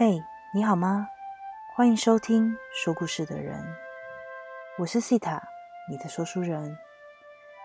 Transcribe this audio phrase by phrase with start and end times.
[0.00, 0.22] 嘿
[0.54, 1.08] 你好吗？
[1.74, 3.60] 欢迎收听说故事的人，
[4.78, 5.42] 我是西塔，
[5.90, 6.78] 你的说书人。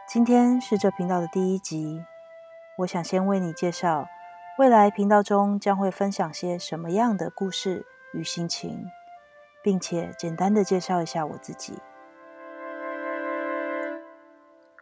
[0.07, 2.03] 今天是这频道的第一集，
[2.79, 4.07] 我想先为你介绍
[4.57, 7.85] 未来频道中将会分享些什么样的故事
[8.15, 8.83] 与心情，
[9.61, 11.77] 并且简单的介绍一下我自己。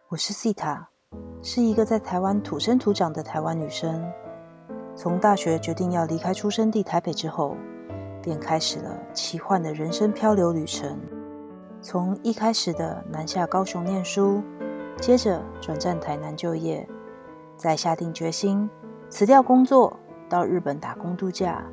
[0.08, 0.88] 我是西塔，
[1.42, 4.10] 是一个在台湾土生土长的台湾女生。
[4.94, 7.56] 从大学决定要离开出生地台北之后，
[8.22, 10.98] 便开始了奇幻的人生漂流旅程。
[11.80, 14.42] 从一开始的南下高雄念书，
[15.00, 16.86] 接着转战台南就业，
[17.56, 18.68] 再下定决心
[19.08, 21.64] 辞掉工作，到日本打工度假，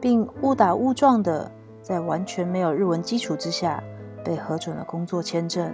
[0.00, 3.80] 并误打误撞的在完全没有日文基础之下，
[4.24, 5.72] 被核准了工作签证。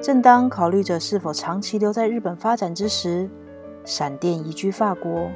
[0.00, 3.28] 正当考虑着是否长期留在日本发展之时，
[3.84, 5.30] 闪电移居法国，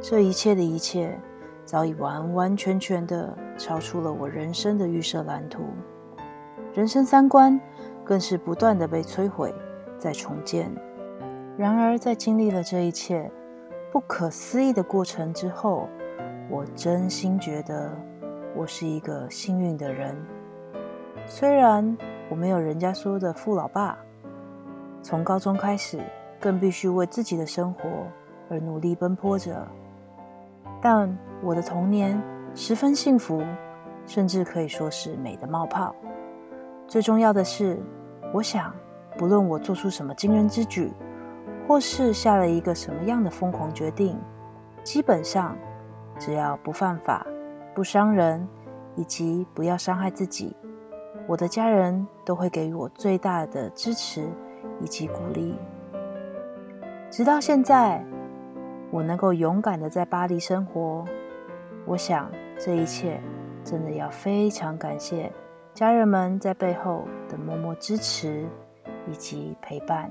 [0.00, 1.18] 这一切的一切，
[1.64, 5.62] 早已完完全全的超出了我人生的预设蓝图。
[6.74, 7.58] 人生三观
[8.04, 9.54] 更是不断的被摧毁，
[9.98, 10.70] 再重建。
[11.56, 13.30] 然而，在经历了这一切
[13.90, 15.88] 不可思议的过程之后，
[16.50, 17.90] 我真心觉得
[18.54, 20.14] 我是一个幸运的人。
[21.26, 21.96] 虽然
[22.28, 23.96] 我没有人家说的富老爸，
[25.02, 25.98] 从高中开始。
[26.40, 27.82] 更必须为自己的生活
[28.48, 29.66] 而努力奔波着，
[30.80, 32.20] 但我的童年
[32.54, 33.42] 十分幸福，
[34.06, 35.94] 甚至可以说是美得冒泡。
[36.86, 37.78] 最重要的是，
[38.32, 38.72] 我想，
[39.18, 40.92] 不论我做出什么惊人之举，
[41.66, 44.16] 或是下了一个什么样的疯狂决定，
[44.84, 45.56] 基本上
[46.18, 47.26] 只要不犯法、
[47.74, 48.46] 不伤人，
[48.94, 50.54] 以及不要伤害自己，
[51.26, 54.28] 我的家人都会给予我最大的支持
[54.80, 55.56] 以及鼓励。
[57.08, 58.04] 直到现在，
[58.90, 61.04] 我能够勇敢的在巴黎生活，
[61.86, 63.20] 我想这一切
[63.64, 65.32] 真的要非常感谢
[65.72, 68.44] 家人们在背后的默默支持
[69.08, 70.10] 以及陪伴。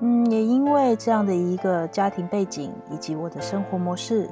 [0.00, 4.28] 嗯，也因为这样的一个家庭背景以及我的生活模式，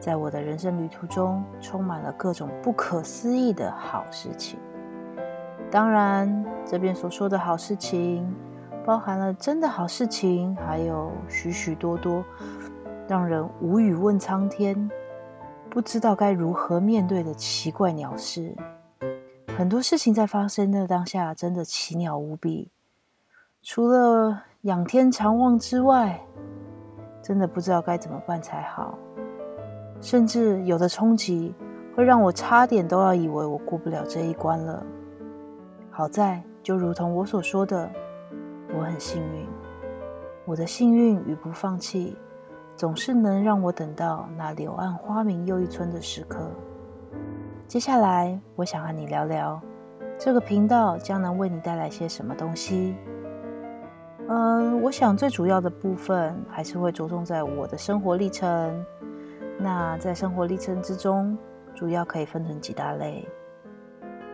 [0.00, 4.58] 在我的人生旅途中充满了各种不可思议的好事情。
[5.70, 8.34] 当然，这边所说的好事情。
[8.84, 12.24] 包含了真的好事情，还有许许多多
[13.08, 14.90] 让人无语问苍天、
[15.70, 18.54] 不知道该如何面对的奇怪鸟事。
[19.56, 22.72] 很多事情在发生的当下，真的奇妙无比。
[23.62, 26.20] 除了仰天长望之外，
[27.22, 28.98] 真的不知道该怎么办才好。
[30.00, 31.54] 甚至有的冲击
[31.94, 34.84] 会让我差点都要以为我过不了这一关了。
[35.90, 37.88] 好在，就如同我所说的。
[38.74, 39.46] 我很幸运，
[40.46, 42.16] 我的幸运与不放弃，
[42.74, 46.50] 总是能让我等到那柳暗花明又一村的时刻。
[47.68, 49.60] 接下来，我想和你聊聊
[50.18, 52.96] 这个频道将能为你带来些什么东西。
[54.28, 58.84] 嗯，我想最主要的部分还是会着重在我的生活历程。
[59.58, 61.36] 那在生活历程之中，
[61.74, 63.28] 主要可以分成几大类：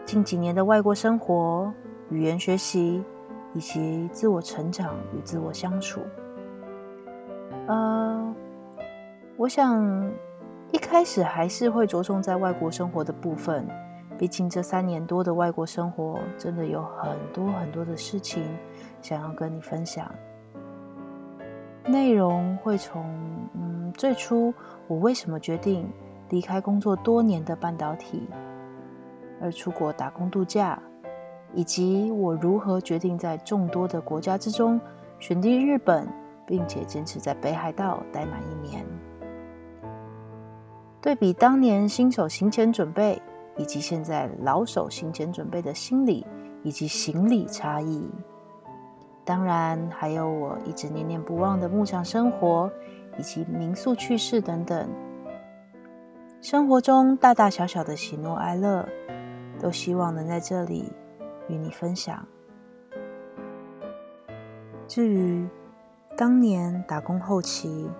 [0.04, 1.72] 近几年的外国生活、
[2.08, 3.02] 语言学习。
[3.54, 6.00] 以及自我成长与自我相处。
[7.66, 8.34] 呃，
[9.36, 10.10] 我想
[10.72, 13.66] 一开始还是会着重在外国生活的部分，
[14.18, 18.44] 毕竟这三年多的外国生活，真的有很多很多的事情
[19.02, 20.10] 想要跟你分享。
[21.86, 23.04] 内容会从
[23.54, 24.52] 嗯，最初
[24.86, 25.90] 我为什么决定
[26.28, 28.28] 离开工作多年的半导体，
[29.40, 30.78] 而出国打工度假。
[31.54, 34.80] 以及我如何决定在众多的国家之中
[35.18, 36.06] 选定日本，
[36.46, 38.84] 并且坚持在北海道待满一年。
[41.00, 43.20] 对比当年新手行前准备，
[43.56, 46.26] 以及现在老手行前准备的心理
[46.62, 48.10] 以及行李差异。
[49.24, 52.70] 当然，还有我一直念念不忘的牧场生活，
[53.18, 54.88] 以及民宿趣事等等。
[56.40, 58.88] 生活中大大小小的喜怒哀乐，
[59.60, 60.92] 都希望能在这里。
[61.48, 62.26] 与你分享。
[64.86, 65.48] 至于
[66.16, 67.90] 当年打工后期，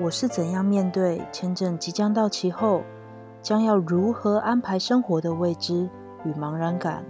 [0.00, 2.82] 我是怎样面对签证即将到期后，
[3.40, 5.88] 将要如何安排生活的未知
[6.24, 7.04] 与茫然感，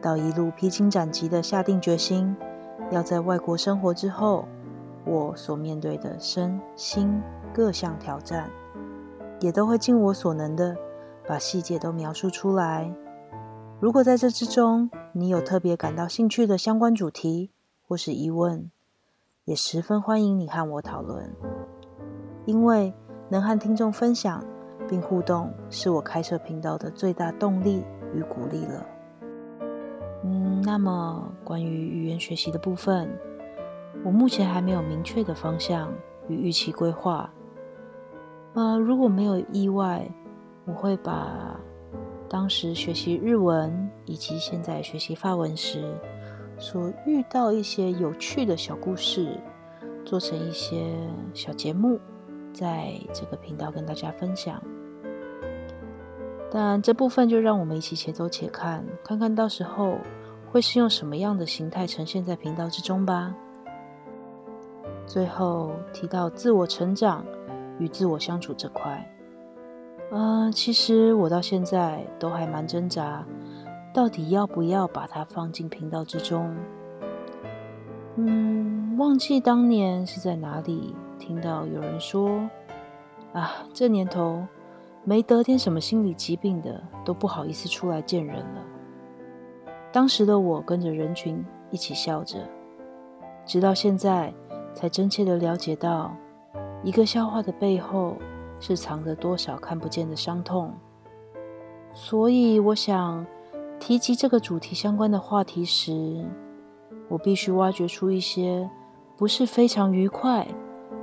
[0.00, 2.36] 到一路披荆斩棘的下定决心，
[2.90, 4.46] 要在外国生活之后，
[5.04, 7.22] 我所面对的身心
[7.52, 8.50] 各项挑战，
[9.40, 10.76] 也都会尽我所能的
[11.26, 12.92] 把细节都描述出来。
[13.80, 17.50] 如果在这之中，你有特别感到兴趣的相关主题
[17.88, 18.70] 或是疑问，
[19.46, 21.34] 也十分欢迎你和我讨论。
[22.46, 22.94] 因为
[23.28, 24.44] 能和听众分享
[24.88, 27.82] 并互动，是我开设频道的最大动力
[28.14, 28.86] 与鼓励了。
[30.22, 33.10] 嗯，那么关于语言学习的部分，
[34.04, 35.92] 我目前还没有明确的方向
[36.28, 37.28] 与预期规划。
[38.54, 40.08] 呃，如果没有意外，
[40.64, 41.58] 我会把
[42.28, 45.94] 当时学习日文以及现在学习法文时
[46.58, 49.40] 所遇到一些有趣的小故事，
[50.04, 50.94] 做成一些
[51.32, 51.98] 小节目，
[52.52, 54.62] 在这个频道跟大家分享。
[56.50, 59.98] 但这部分就让我们一起且走且看，看看到时候
[60.50, 63.34] 会是用什么样的形态呈现在频道之中吧。
[65.06, 67.24] 最后提到自我成长
[67.78, 69.06] 与自我相处这块，
[70.10, 73.24] 嗯、其实我到现在都还蛮挣扎，
[73.92, 76.56] 到底要不要把它放进频道之中。
[78.16, 82.40] 嗯，忘记当年是在哪里听到有人说，
[83.32, 84.46] 啊，这年头
[85.04, 88.64] 没得点什么心理疾病的都不好意思出来见人了。
[89.92, 92.38] 当时的我跟着人群一起笑着，
[93.46, 94.32] 直到现在
[94.74, 96.16] 才真切的了解到。
[96.84, 98.16] 一个笑话的背后
[98.60, 100.72] 是藏着多少看不见的伤痛，
[101.92, 103.26] 所以我想
[103.78, 106.24] 提及这个主题相关的话题时，
[107.08, 108.68] 我必须挖掘出一些
[109.16, 110.46] 不是非常愉快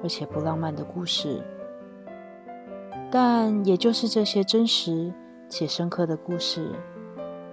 [0.04, 1.42] 而且不浪漫的故事，
[3.10, 5.13] 但也就是这些真实
[5.50, 6.72] 且深刻的故事，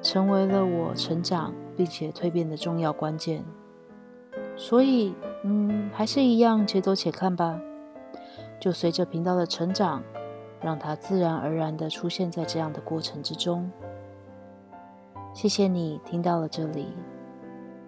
[0.02, 3.44] 成为了我成长并且蜕变的重要关键。
[4.56, 5.14] 所以，
[5.44, 7.58] 嗯，还是一样，且走且看吧。
[8.62, 10.00] 就随着频道的成长，
[10.60, 13.68] 让它自然而然地出现在这样的过程之中。
[15.34, 16.86] 谢谢你听到了这里，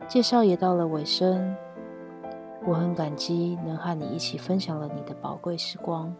[0.08, 1.54] 介绍也到了尾声。
[2.66, 6.12] 我很感激能和你一起分享了你的宝贵时光。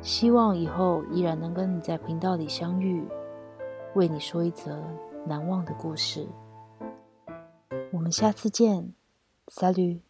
[0.00, 3.04] 希望以后依然能跟你在频道里相遇，
[3.96, 4.80] 为你说一则
[5.24, 6.24] 难忘的故事。
[7.90, 8.92] 我们下次见
[9.48, 10.05] salu。